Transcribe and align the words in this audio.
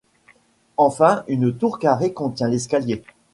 Enfin 0.77 1.23
une 1.27 1.55
tour 1.55 1.77
carrée 1.77 2.11
contient 2.11 2.47
l'escalier. 2.47 3.03